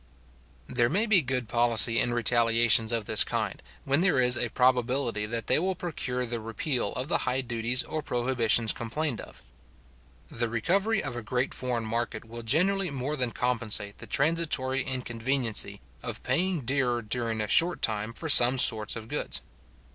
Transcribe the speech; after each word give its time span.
There 0.67 0.89
may 0.89 1.05
be 1.05 1.21
good 1.21 1.47
policy 1.47 1.99
in 1.99 2.11
retaliations 2.11 2.91
of 2.91 3.05
this 3.05 3.23
kind, 3.23 3.61
when 3.85 4.01
there 4.01 4.19
is 4.19 4.35
a 4.35 4.49
probability 4.49 5.27
that 5.27 5.45
they 5.45 5.59
will 5.59 5.75
procure 5.75 6.25
the 6.25 6.39
repeal 6.39 6.91
of 6.93 7.07
the 7.07 7.19
high 7.19 7.41
duties 7.41 7.83
or 7.83 8.01
prohibitions 8.01 8.73
complained 8.73 9.21
of. 9.21 9.43
The 10.27 10.49
recovery 10.49 11.03
of 11.03 11.15
a 11.15 11.21
great 11.21 11.53
foreign 11.53 11.85
market 11.85 12.25
will 12.25 12.41
generally 12.41 12.89
more 12.89 13.15
than 13.15 13.29
compensate 13.29 13.99
the 13.99 14.07
transitory 14.07 14.81
inconveniency 14.83 15.81
of 16.01 16.23
paying 16.23 16.61
dearer 16.61 17.03
during 17.03 17.39
a 17.39 17.47
short 17.47 17.83
time 17.83 18.11
for 18.11 18.27
some 18.27 18.57
sorts 18.57 18.95
of 18.95 19.07
goods. 19.07 19.41